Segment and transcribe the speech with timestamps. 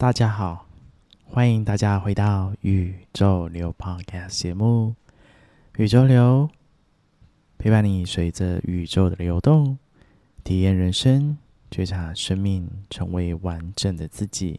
[0.00, 0.64] 大家好，
[1.26, 4.94] 欢迎大家回到宇宙流 Podcast 节目。
[5.76, 6.48] 宇宙流
[7.58, 9.76] 陪伴你，随着宇宙的流动，
[10.44, 11.36] 体验人生，
[11.70, 14.58] 觉察生命，成为完整的自己。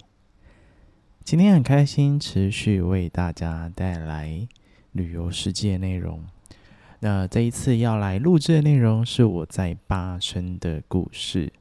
[1.29, 4.47] 今天很开心，持续为大家带来
[4.93, 6.23] 旅游世界内容。
[7.01, 11.53] 那这一次要来录制的内容是我在巴生的故事。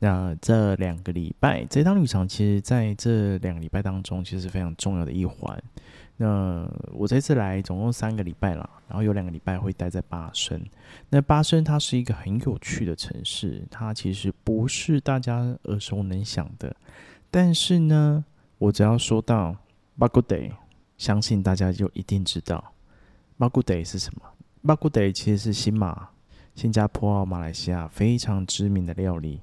[0.00, 5.58] 那这两个礼拜，这趟旅程其实在这两个礼拜当中，其实是非常重要的一环。
[6.18, 10.62] 那我这次来总共三个礼拜了，然后有两个礼拜会待在巴生。
[11.08, 16.76] 那巴生它是一个很有趣的城市，它其实不是大家耳熟能详的。
[17.30, 18.22] 但是呢，
[18.60, 19.56] 我只要说到
[19.98, 20.36] 巴古德，
[20.98, 22.62] 相信大家就一定知道
[23.38, 24.22] 巴古德是什么。
[24.66, 26.10] 巴古德其实是新马、
[26.54, 29.40] 新加坡、马来西亚非常知名的料理。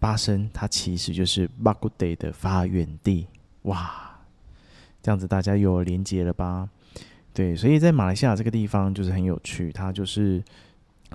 [0.00, 3.26] 巴生，它其实就是巴古德的发源地，
[3.64, 4.18] 哇，
[5.02, 6.66] 这样子大家有连结了吧？
[7.34, 10.42] 对，所以在马来西亚这个地方就是很有趣，它就是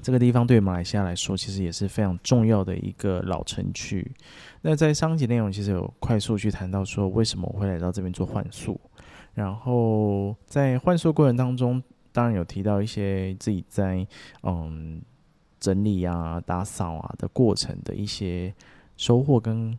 [0.01, 4.11] 这个地方对马来西亚来说，其实也是非常重要的一个老城区。
[4.61, 8.79] 那在上集内容其实有快速去谈到说，为什么我会来到这边做换宿，
[9.33, 11.81] 然后在换宿过程当中，
[12.11, 14.05] 当然有提到一些自己在
[14.43, 15.01] 嗯。
[15.61, 18.51] 整理啊、打扫啊的过程的一些
[18.97, 19.77] 收获跟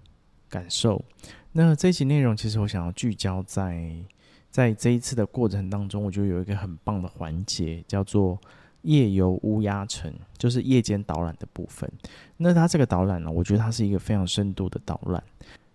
[0.49, 1.05] 感受。
[1.51, 3.93] 那这一集内容，其实我想要聚焦在
[4.49, 8.39] 在这一次的过程当中，我觉得有一个很棒的环节，叫做
[8.83, 11.91] 夜游乌鸦城，就是夜间导览的部分。
[12.37, 15.23] 那它这个导览呢，我觉得它是一个非常深度的导览。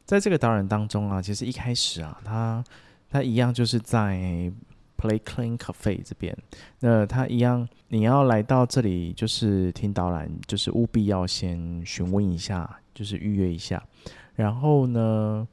[0.06, 2.64] 在这个导览当中啊，其实一开始啊，它
[3.10, 4.52] 它一样就是在。
[5.00, 6.36] Play Clean Cafe 这边，
[6.80, 13.86] 那它一样，你要来到这里就是听导览，就是务必要先询问一下，就是预约一下。
[14.34, 15.48] 然后呢，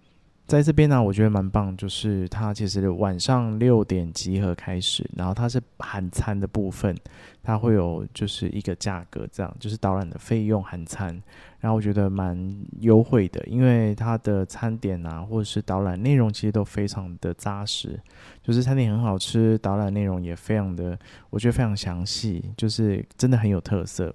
[0.46, 6.94] 在这边呢，我觉得蛮棒，就是它其实晚上六点集合开始，然后它是含餐的部分，
[7.42, 11.20] 它会有就是一个价格，这样就是导览的费用含餐。
[11.60, 12.38] 然后我觉得蛮
[12.80, 17.98] 优惠的，因为它的餐点啊，或者是导览内容其实都非常的扎实，
[18.42, 20.98] 就是餐点很好吃，导览内容也非常的，
[21.30, 24.14] 我觉得非常详细，就是真的很有特色。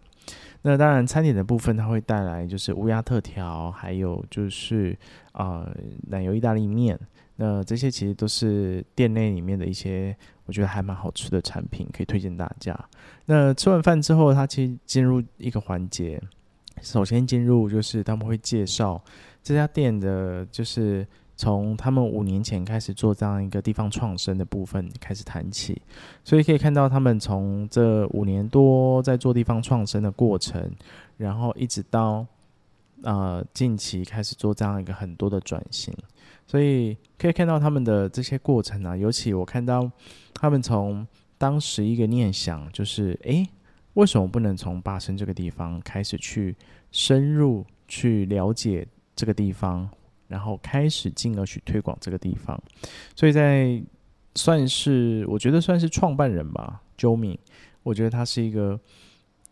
[0.62, 4.98] 那当然，餐点的部分它会带来就是乌鸦特调，还有就是
[5.32, 5.70] 啊、
[6.08, 7.00] 奶油意大利面，
[7.38, 10.16] 那这些其实都是店内里面的一些
[10.46, 12.78] 我觉得还蛮好吃的产品，可以推荐大家。
[13.26, 16.22] 那吃完饭之后，它其实进入一个环节。
[16.82, 19.02] 首先进入就是他们会介绍
[19.44, 21.06] 这家店的，就是
[21.40, 25.82] 从他们五年前开始做这样一个地方创生的部分开始谈起，
[26.22, 30.70] 所以可以看到他们从这五年多在做地方创生的过程，
[31.16, 32.26] 然后一直到
[33.04, 35.96] 呃近期开始做这样一个很多的转型，
[36.46, 39.90] 所以可以看到他们的这些过程啊，尤其我看到
[40.34, 41.08] 他们从
[41.38, 43.48] 当时一个念想就是诶。
[43.96, 46.56] 为什么不能从巴生这个地方开始去
[46.92, 49.90] 深入去了解这个地方，
[50.30, 52.58] 然后开始进而去推广这个地方？
[53.14, 53.84] 所以在
[54.36, 57.38] 算是我觉得算是创办人吧，Joey，
[57.84, 58.80] 我觉得他是一个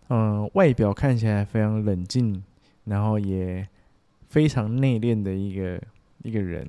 [0.07, 2.41] 嗯、外表看起来非常冷静，
[2.85, 3.67] 然后也
[4.29, 5.81] 非常内敛的一个
[6.23, 6.65] 一个人。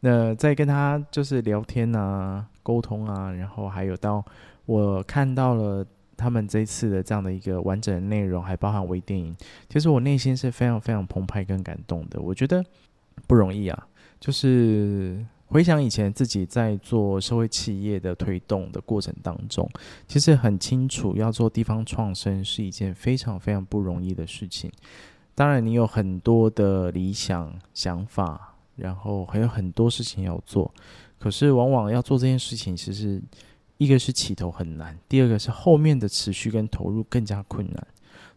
[0.00, 4.22] 那在跟他就是聊天啊、沟通啊，然后还有到
[4.66, 5.86] 我看到了。
[6.14, 9.34] 他们这次的这样的一个完整的内容，还包含微电影，
[9.68, 12.20] 其实我内心是非常非常澎湃跟感动的。
[12.20, 12.64] 我觉得
[13.26, 13.86] 不容易啊，
[14.20, 19.68] 就是回想以前自己在做社会企业的推动的过程当中，
[20.06, 24.70] 其实很清楚要做地方创生是一件非常非常不容易的事情。
[25.34, 30.72] 当然，你有很多的理想想法，然后还有很多事情要做，
[31.18, 33.22] 可是往往要做这件事情，其实。
[33.78, 37.86] 一个是起头很难，第二个是后面的持续跟投入更加困难。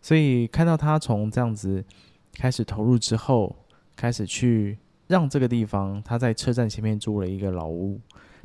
[0.02, 1.86] 所以看到他从这样子
[2.34, 3.56] 开始投入之后，
[3.96, 4.78] 开始去
[5.08, 8.00] 让这个地方，他在车站前面租了一个老屋。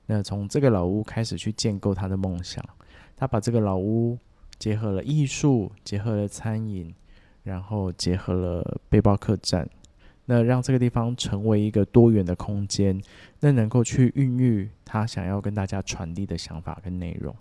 [0.07, 2.65] 那从这个老屋开始去建构他的梦想，
[3.17, 4.19] 他把这个老屋
[4.59, 6.95] 结合了艺术，结合了餐饮，
[7.45, 9.69] 然后结合了背包客栈。
[10.27, 13.01] 那让这个地方成为一个多元的空间，
[13.41, 17.35] 那能够去孕育他想要跟大家传递的想法跟内容。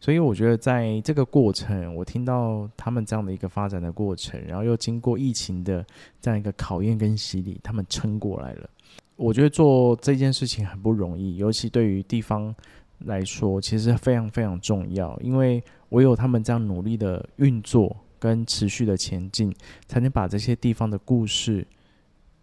[0.00, 5.84] 所以我觉得在这个过程，我听到他们这样的一个发展的过程，然后又经过疫情的
[6.20, 8.70] 这样一个考验跟洗礼，他们撑过来了。
[9.16, 12.54] 我觉得做这件事情很不容易，尤其对于地方
[13.00, 15.14] 来说，其实非常非常重要。
[15.20, 19.54] 因为唯有他们这样努力的运作跟持续的前进，
[19.86, 21.66] 才能把这些地方的故事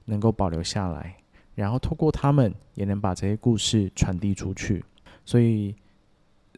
[0.05, 1.17] 能够保留下来，
[1.55, 4.85] 然后透过他们，也能把这些故事传递出去。
[5.25, 5.75] 所以，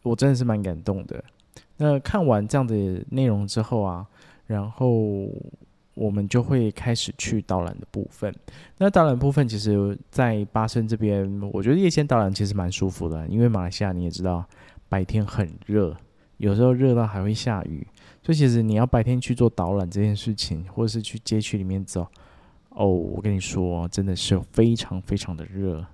[0.04, 1.24] 我真的是蛮感动的。
[1.78, 4.06] 那看完这样的内容之后啊，
[4.48, 5.30] 然后。
[5.96, 8.34] 我们就会开始去导览的部分。
[8.78, 14.46] 那导览部分，其实，在巴生这边，我觉得夜间导览其实蛮舒服的，因为马来西亚你也知道，
[14.88, 15.94] 白天很热，
[16.38, 17.86] 有时候热到还会下雨，
[18.24, 22.08] 所以其实你要白天去做导览这件事情，或者是去街区里面走，
[22.70, 25.86] 哦，我跟你说，真的是非常非常的热。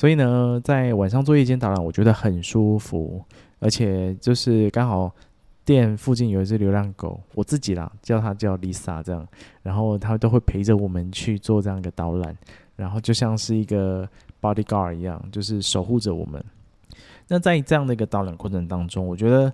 [0.00, 3.22] 所以呢，在晚上做夜间导览，我觉得很舒服，
[3.58, 5.14] 而且就是刚好。
[5.62, 9.24] 店附近有一只流浪狗，我自己啦，叫它叫 Lisa 这样，
[9.62, 12.36] 然后它都会陪着我们去做这样一个导览，
[12.74, 14.08] 然后就像是一个
[14.40, 16.42] bodyguard 一样，就是守护着我们。
[17.28, 19.52] 那在这样的一个导览过程当中，我觉得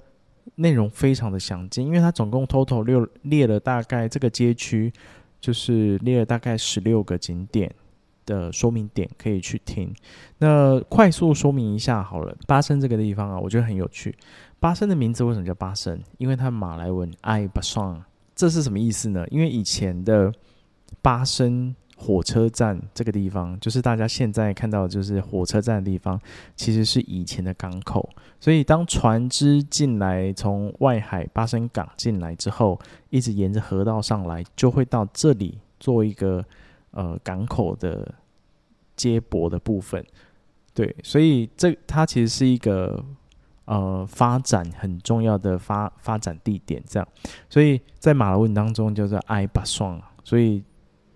[0.55, 4.91] 内容非常的详尽，因为它总共 total 六列了大概这个街区，
[5.39, 7.71] 就是列了大概十六个景点
[8.27, 9.95] 的说明点可以去听。
[10.39, 14.15] 那快速说明一下好了，巴生这个地方啊，我觉得很有趣。
[14.61, 15.99] 巴生的名字为什么叫巴生？
[16.19, 18.01] 因为它马来文 “ai Pasang”，
[18.35, 19.25] 这是什么意思呢？
[19.31, 20.33] 因为以前的
[21.01, 26.21] 巴生火车站这个地方，就是大家现在看到的就是火车站的地方，
[26.55, 28.09] 其实是以前的港口。
[28.41, 32.79] 所以当船只进来，从外海巴生港进来之后，
[33.11, 36.45] 一直沿着河道上来，就会到这里做一个
[36.97, 38.13] 呃港口的
[38.97, 40.05] 接驳的部分。
[40.75, 43.05] 对，所以这它其实是一个。
[43.69, 47.09] 呃，发展很重要的发发展地点，这样，
[47.51, 50.63] 所以在马来文当中叫做 “ai Pasang”，所以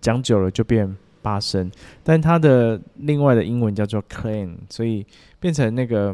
[0.01, 1.71] 讲久了就变巴生，
[2.03, 5.07] 但它的另外的英文叫做 Clan，所以
[5.39, 6.13] 变成那个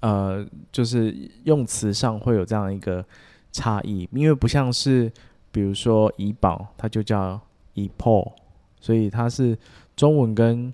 [0.00, 1.12] 呃，就是
[1.42, 3.04] 用词上会有这样一个
[3.50, 5.10] 差异，因为不像是
[5.50, 7.40] 比如说怡保，它就叫
[7.74, 8.30] Ipoh，
[8.84, 9.56] 所以它是
[9.96, 10.72] 中文跟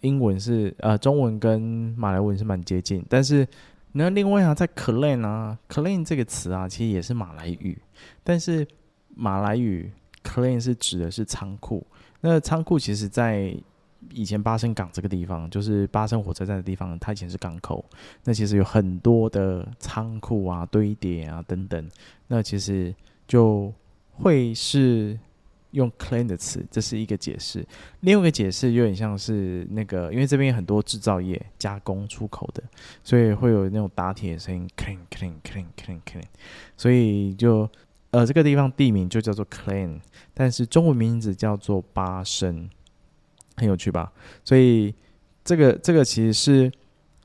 [0.00, 1.60] 英文是呃，中文跟
[1.96, 3.46] 马来文是蛮接近，但是。
[3.92, 7.76] 那另外啊，在 clan 啊，clan 这个词啊，其实也是马来语，
[8.22, 8.64] 但是
[9.16, 9.90] 马来语
[10.22, 11.84] clan 是指的是仓库。
[12.20, 13.52] 那仓库其实，在
[14.12, 17.84] 以前巴生港这个地方，就是巴生火车站的地方，它以前是港口。
[18.22, 21.90] 那其实有很多的仓库啊、堆叠啊等等，
[22.28, 22.94] 那其实
[23.26, 23.74] 就
[24.12, 25.18] 会是。
[25.72, 27.64] 用 clean 的词，这是一个解释。
[28.00, 32.62] 另外一个解释有点像是那个，因为这边有很多制造业加工出口的，
[33.04, 36.24] 所以会有那种打铁的声音，clean，clean，clean，clean，clean。
[36.76, 37.68] 所以就
[38.10, 40.00] 呃，这个地方地名就叫做 clean，
[40.34, 42.68] 但是中文名字叫做巴生，
[43.56, 44.12] 很有趣吧？
[44.44, 44.94] 所以
[45.44, 46.72] 这个这个其实是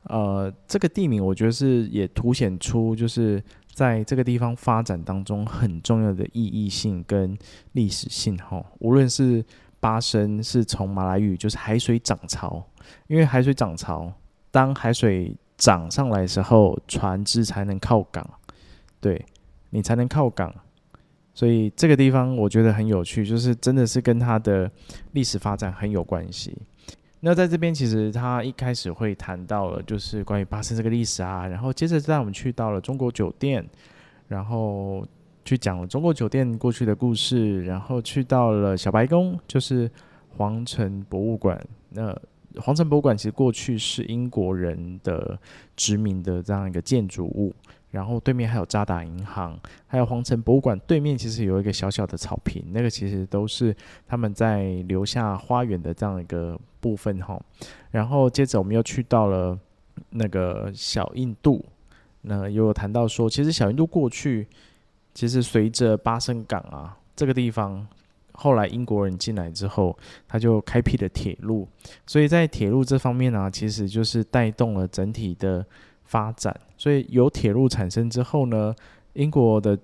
[0.03, 3.43] 呃，这个地名我觉得是也凸显出就是。
[3.75, 7.37] 在这个地方发展当中，很重要的意义性跟
[7.73, 9.43] 历史性哈，无论是
[9.81, 12.65] 巴生是从马来语就是海水涨潮，
[13.07, 14.09] 因为海水涨潮，
[14.49, 18.25] 当海水涨上来的时候，船只才能靠港，
[19.01, 19.25] 对，
[19.71, 20.55] 你才能靠港，
[21.33, 24.71] 所以这个地方我觉得很有趣，就是真的是跟它的
[25.11, 26.57] 历史发展很有关系。
[27.25, 33.67] 那在这边，其实他一开始会谈到了，就是关于巴生这个历史啊，然后接着带我们去到了中国酒店，
[34.27, 35.03] 然后
[35.43, 39.89] 去讲了中国酒店过去的故事，然后去到了小白宫，就是
[40.37, 41.59] 皇城博物馆。
[41.89, 42.15] 那
[42.61, 45.35] 皇城博物馆其实过去是英国人的
[45.75, 47.51] 殖民的这样一个建筑物。
[47.95, 53.73] 然后对面还有渣打银行，还有皇城博物馆对面其实有一个小小的草坪，那个其实都是
[54.05, 57.41] 他们在留下花园的这样一个部分哈。
[57.91, 59.57] 然后接着我们又去到了
[60.09, 61.63] 那个小印度，
[62.23, 64.45] 那又有谈到说，其实小印度过去
[65.13, 67.87] 其实随着巴生港啊这个地方，
[68.33, 69.97] 后来英国人进来之后，
[70.27, 71.65] 他就开辟了铁路，
[72.05, 75.65] 所以在铁路这方面呢、其实就是带动了整体的。
[76.07, 78.71] 发展，所以有铁路产生之后呢，
[79.13, 79.75] 英国的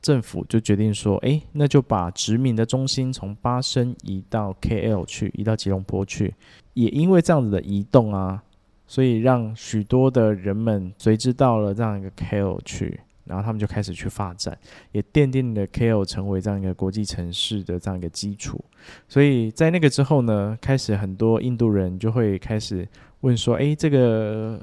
[0.00, 6.34] 政府就决定说，哎，那就把殖民的中心从巴生移到 KL 去，移到吉隆坡去。
[6.72, 8.42] 也因为这样子的移动啊，
[8.86, 14.56] 所以让许多的人们随之到了这样一个 KL 去，然后他们就开始去发展，
[14.92, 18.64] 也奠定了 KL 成为这样一个国际城市的这样一个基础。
[19.06, 22.88] 所以在那个之后呢，开始很多印度人就会开始
[23.20, 24.58] 问说，哎，这个。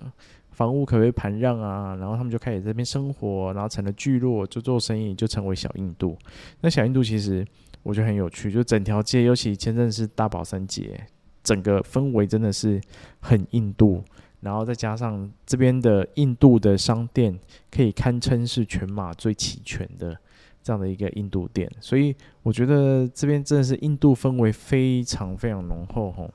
[0.53, 1.95] 房屋可不可以盘让啊？
[1.95, 6.17] 然后他们就开始这边生活，然后成了聚落，就做生意，就成为小印度。
[6.61, 7.45] 那小印度其实
[7.81, 11.05] 我觉得很有趣，就整条街，尤其前阵是大宝三节，
[11.43, 12.79] 整个氛围真的是
[13.19, 14.03] 很印度，
[14.41, 17.37] 然后再加上这边的印度的商店，
[17.71, 20.17] 可以堪称是全马最齐全的
[20.61, 26.31] 这样的一个印度店，所以我觉得这边真的是印度氛围非常非常浓厚吼。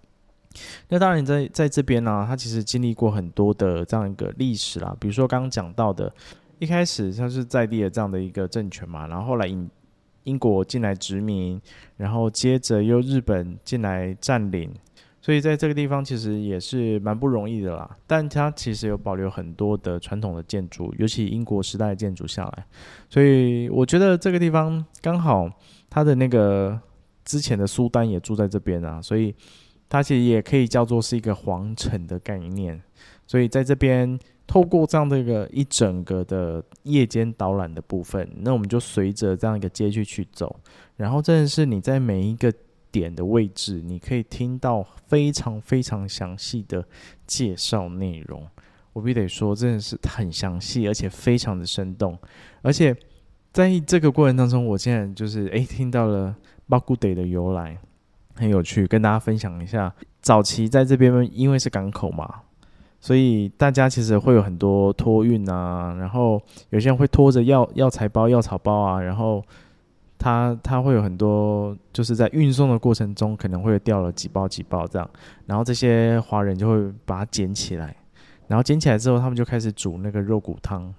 [0.89, 6.13] 那当然在在这边呢、啊，它其实经历过很多的这样一个历史啦，比如说刚刚讲到的，
[6.59, 9.69] 一开始他是在地的这样的一个政权嘛，然后后来引。
[10.25, 11.59] 英国进来殖民，
[11.97, 14.71] 然后接着又日本进来占领，
[15.23, 17.97] 所以在这个地方其实也是蛮不容易的啦。
[18.07, 22.67] 但它其实有保留很多的传统的建筑，尤其英国时代的建筑下来，
[23.09, 25.51] 所以我觉得这个地方刚好
[25.89, 26.79] 他的那个
[27.25, 29.35] 之前的苏丹也住在这边啊，所以
[29.89, 32.81] 它其实也可以叫做是一个皇城的概念。
[33.27, 34.19] 所以在这边。
[34.51, 40.59] 透过这样的一个一整个的夜间导览的部分，那我们就随着这样一个街区去走，
[40.97, 42.51] 然后真的是你在每一个
[42.91, 46.83] 点的位置，你可以听到非常非常详细的
[47.27, 48.43] 介绍内容。
[48.95, 52.19] 我必须得说，真的是很详细，而且非常的生动。
[52.63, 52.97] 而且
[53.53, 56.35] 在这个过程当中，我现在就是诶听到了
[56.67, 57.79] 巴姑德的由来，
[58.39, 59.93] 很有趣，跟大家分享一下。
[60.21, 62.27] 早期在这边，因为是港口嘛。
[63.01, 69.41] 所以大家其实会有很多托运啊，然后有些人会拖着药药材包、药草包啊，然后
[70.19, 75.09] 他他会有很多，就是在运送的过程中可能会掉了几包几包这样，
[75.47, 77.95] 然后这些华人就会把它捡起来，
[78.49, 80.93] 然后捡起来之后，他们就开始煮那个肉骨汤。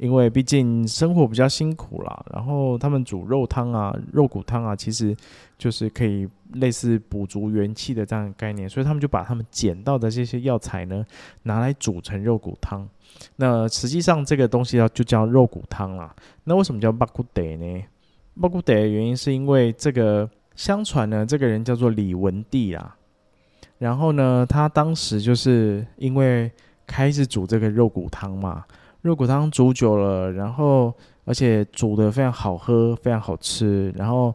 [0.00, 5.14] 因为毕竟生活比较辛苦啦，然后他们煮肉汤啊、肉骨汤啊，其实
[5.58, 11.04] 就是可以类似补足元气的这样的概念，所以他们就把他们捡到的这些药材呢，
[11.42, 12.88] 拿来煮成肉骨汤。
[13.36, 16.16] 那实际上这个东西叫就叫肉骨汤啦。
[16.44, 17.84] 那为什么叫巴姑德呢？
[18.40, 20.26] 巴姑德的原因是因为这个
[20.56, 22.96] 相传呢，这个人叫做李文帝啊，
[23.76, 26.50] 然后呢，他当时就是因为
[26.86, 28.64] 开始煮这个肉骨汤嘛。
[29.02, 30.92] 肉骨汤煮久了，然后
[31.24, 33.90] 而且煮的非常好喝，非常好吃。
[33.96, 34.34] 然后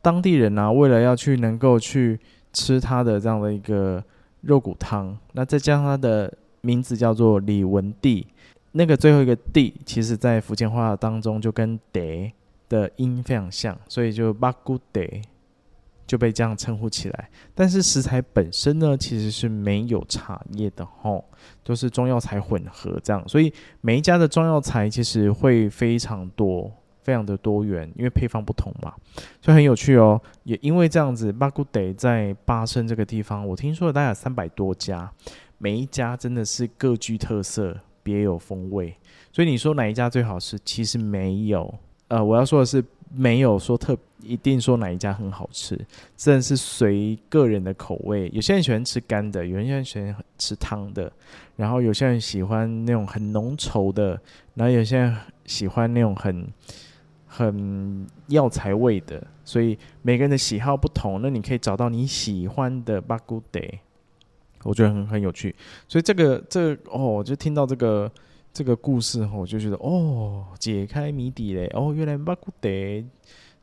[0.00, 2.18] 当地人呢、啊，为了要去能够去
[2.52, 4.02] 吃他的这样的一个
[4.42, 8.26] 肉骨汤，那再加上他的名字叫做李文帝，
[8.72, 12.00] 那个最后一个帝，其实在福建话当中就跟“德”
[12.68, 15.22] 的音非常像，所以就八姑得。
[16.06, 21.24] 就被这样称呼起来，但是食材本身呢，其实是没有茶叶的吼，
[21.62, 26.70] 都是中药材混合这样，所以每一家的中药材其实会非常多，
[27.02, 28.92] 非常的多元，因为配方不同嘛，
[29.40, 30.20] 所以很有趣哦。
[30.42, 35.10] 也因为这样子，巴古德在巴生这个地方，我听说了大概有三百多家，
[35.56, 38.94] 每一家真的是各具特色，别有风味。
[39.32, 40.58] 所以你说哪一家最好吃？
[40.64, 41.74] 其实没有，
[42.08, 42.84] 呃，我要说的是。
[43.16, 43.96] 没有说特
[44.26, 45.78] 一定说哪一家很好吃，
[46.16, 48.30] 真的是随个人的口味。
[48.32, 51.12] 有些人喜欢吃干的，有些人喜欢吃汤的，
[51.56, 54.20] 然后有些人喜欢那种很浓稠的，
[54.54, 56.46] 然后有些人喜欢那种很
[57.26, 59.24] 很药材味的。
[59.44, 63.60] 所以每个人的喜好不同，那你可以找到你喜欢的巴姑德，
[64.62, 65.54] 我觉得很很有趣。
[65.86, 68.10] 所以这个这、哦，就听到这个。
[68.54, 71.68] 这个故事我就觉得哦，解开谜底嘞！
[71.74, 72.70] 哦，原来巴姑德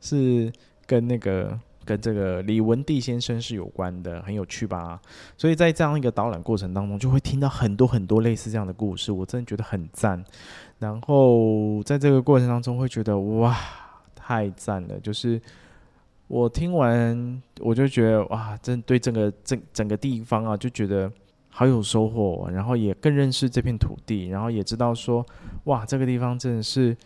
[0.02, 0.52] 是
[0.86, 5.00] 跟那个跟这个李文帝先生是有关的，很有趣吧？
[5.38, 10.22] 所以在这样一个导览过程当中，就会听到很多很多类似这样的故事，我真的觉得很赞。
[10.78, 13.56] 然后在这个过程当中，会觉得哇，
[14.14, 15.00] 太赞了！
[15.00, 15.40] 就是
[16.28, 21.10] 我听完，我就觉得哇，真对整个整整个地方啊，就觉得。
[21.54, 25.22] 好有收获，然后也更认识这片土地，然后也知道说，
[25.64, 26.96] 哇，这个地方真的是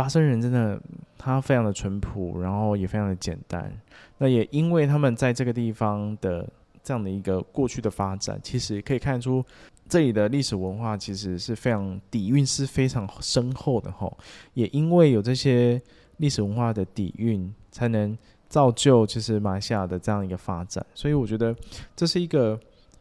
[0.00, 0.80] 巴生人，真的
[1.18, 3.70] 他非常的淳朴，然后也非常的简单。
[4.16, 6.48] 那也因为他们在这个地方的
[6.82, 9.44] 这样的一个过去的发展，其实可以看出
[9.86, 14.16] 这里的历史文化其实是非常底蕴是非常深厚的吼。
[14.54, 15.78] 也因为有这些
[16.16, 18.16] 历史文化的底蕴，才能
[18.48, 20.82] 造就就是马来西亚的这样一个发展。
[20.94, 21.54] 所以我觉得
[21.94, 22.58] 这是一个。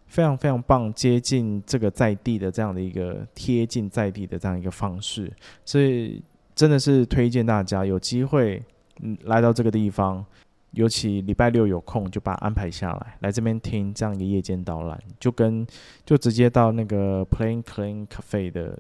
[0.10, 5.32] 非常非常棒，接近这个在地的这样的一个贴近在地的这样一个方式，
[5.64, 6.20] 所以
[6.60, 8.62] 真的是推荐大家有机会
[9.02, 10.26] 嗯来到这个地方，
[10.72, 15.66] 尤其礼拜六有空就把安排下来，来这边听这样一个夜间导览，就跟
[16.06, 18.78] 就直接到那个 Plain Clean Cafe 的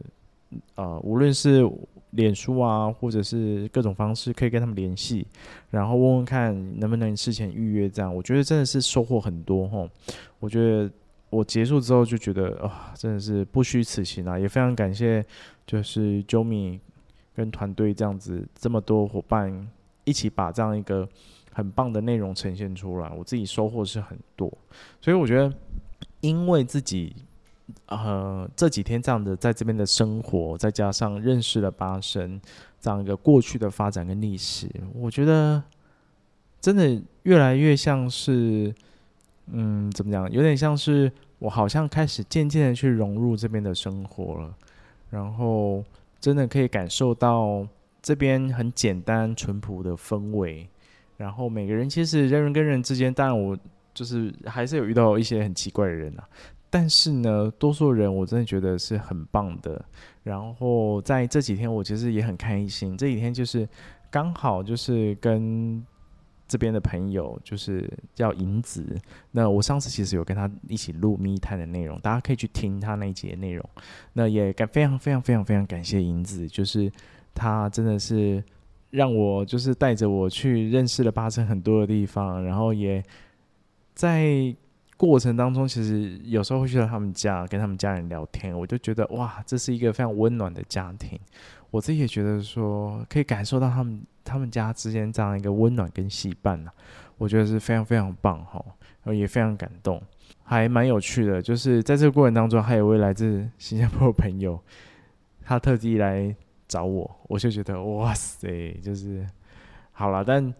[0.75, 1.65] 呃，无论是
[2.09, 5.25] 脸书啊，或者是各种方式，可以跟他们联系，
[5.69, 9.87] 然后问问看能不能事前预约，这样我觉得真的是收获很多齁，
[10.41, 10.91] 我觉得。
[11.31, 14.39] 我结束之后就觉得啊，真的是不虚此行啊！
[14.39, 15.23] 也非常感谢，
[15.63, 16.79] 就是 Jomy
[17.39, 19.65] 跟团队这样子这么多伙伴
[20.03, 21.07] 一起把这样一个
[21.53, 24.51] 很棒的内容呈现出来，我自己收获是很多。
[24.99, 25.53] 所以我觉得，
[26.19, 27.15] 因为自己
[27.85, 32.41] 呃这几天这样的在这边的生活，再加上认识了巴生
[32.81, 35.63] 这样一个过去的发展跟历史，我觉得
[36.59, 38.75] 真的越来越像是，
[39.47, 40.29] 嗯，怎么讲？
[40.29, 44.53] 有点像是我好像开始渐渐的去融入这边的生活了，
[45.09, 45.83] 然后
[46.19, 47.67] 真的可以感受到。
[48.01, 50.65] 这边很简单淳朴的氛围，
[51.17, 53.55] 然后每个人其实人跟人之间，当然我
[53.93, 56.23] 就是还是有遇到一些很奇怪的人啊，
[56.69, 59.83] 但是呢，多数人我真的觉得是很棒的。
[60.23, 62.97] 然后在这几天，我其实也很开心。
[62.97, 63.67] 这几天就是
[64.09, 65.85] 刚好就是跟
[66.49, 68.97] 这边的朋友，就是叫银子。
[69.31, 73.63] 那我上次其实有跟他一起录密探的内容，大家可以去听他那一节内容。
[74.11, 76.91] 那也感非常非常非常非常感谢银子，就是。
[77.35, 78.43] 他真的是
[78.89, 83.01] 让我就是带着我去认识了巴生很多的地方，然后也
[83.93, 84.53] 在
[84.97, 91.17] 过程当中，其实有时候会去到他们家跟他们家人聊天，我就觉得哇，这是一个非常温暖的家庭。
[91.69, 96.73] 我自己也觉得说可以感受到他们他们家之间这样一个温暖跟羁绊啊，
[97.17, 98.63] 我觉得是非常非常棒哈，
[99.01, 100.01] 然后也非常感动，
[100.43, 101.41] 还蛮有趣的。
[101.41, 104.61] 就是在这个过程当中，还有一位来自新加坡的朋友，
[105.43, 106.35] 他特地来。
[106.71, 109.25] 找我，我就觉得哇塞，就是
[109.91, 110.23] 好了。
[110.23, 110.53] 但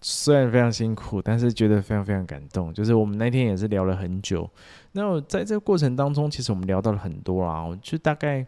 [0.00, 2.74] 虽然非常辛苦，但是觉得非常非常感动。
[2.74, 4.50] 就是我们那天也是聊了很久。
[4.90, 7.66] 那在这个过程当中，其实我们聊到了很多啊。
[7.80, 8.44] 就大概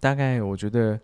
[0.00, 0.98] 大概，我觉得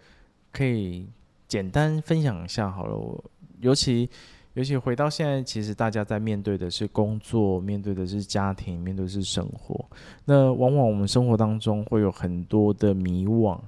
[0.53, 1.07] 可以
[1.53, 2.97] 简单分享一下好了。
[2.97, 3.23] 我
[3.61, 4.09] 尤其
[4.55, 9.85] 尤其回到现在，其实大家在面对的是工作，面对的是家庭，面对的是生活。
[10.25, 13.61] 那往往我们生活当中会有很多的迷惘。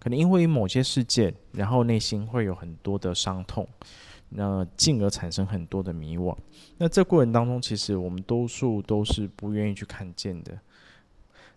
[0.00, 3.64] 可能因为某些事件，然后内心会有很多的伤痛，
[4.30, 6.36] 那进而产生很多的迷惘。
[6.76, 10.58] 那这过程当中，其实我们多数都是不愿意去看见的。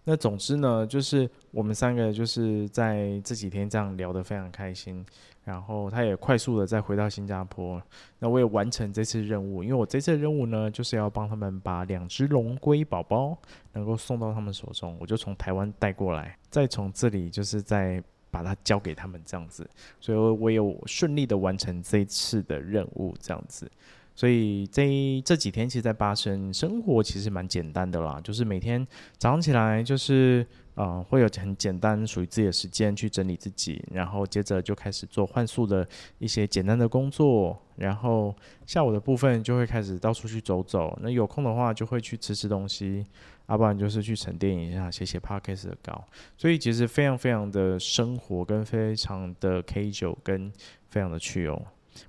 [0.04, 5.06] 那总之呢，就是我们三个就是在这几天这样聊得非常开心，
[5.44, 7.82] 然后他也快速的再回到新加坡。
[8.20, 13.38] 那我也完成这次任务，因为我这次任务呢，就是要帮他们把两只龙龟宝宝
[13.74, 18.04] 能够送到他们手中，我就从台湾带过来，再从这里就是在。
[18.34, 23.70] 把它交给他们这样子，所以我有顺利的完成这一次的任务这样子，
[24.16, 35.88] 所以这这几天其实，在巴生生活其实蛮简单的啦，就是每天早上起来就是呃会有很简单属于自己的时间去整理自己，然后接着就开始做换宿的
[36.20, 43.06] 一些简单的工作，然后下午的部分就会开始到处去走走，那有空的话就会去吃吃东西。
[43.48, 46.02] 要不然就是去沉淀一下，写写 podcast 的稿，
[46.38, 50.50] 所以其实非常非常的生活跟非常的 casual 跟
[50.88, 51.62] 非常的趣哦，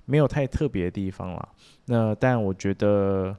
[0.05, 1.49] 没有太特别的地方啦。
[1.87, 3.35] 那但我觉得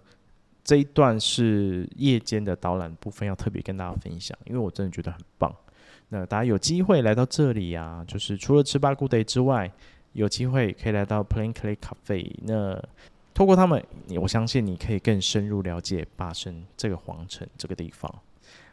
[0.64, 5.54] 这一段是夜间的导览部分要特别跟大家分享，因为我真的觉得很棒。
[6.08, 9.70] 那大家有机会来到这里啊，就是除了吃巴古德之外，
[10.14, 12.82] 有机会可以来到 Plain Clay Cafe 那。
[13.36, 13.84] 透过他们，
[14.20, 18.08] 我相信你可以更深入了解巴生这个皇城这个地方。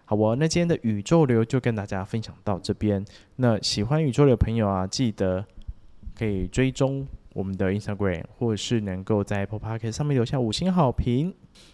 [0.05, 3.03] 好，我那今天的宇宙流就跟大家分享到这边。
[3.37, 5.43] 那喜欢宇宙流的朋友啊，记得
[6.15, 11.33] 可以追踪我们的 Instagram，或者是能够在 Apple Podcast 上面留下五星好评。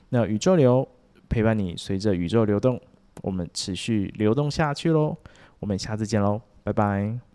[0.09, 0.87] 那宇宙流
[1.29, 2.79] 陪伴你，随着宇宙流动，
[3.21, 5.15] 我们持续流动下去喽。
[5.59, 7.26] 我们下次见喽，拜拜。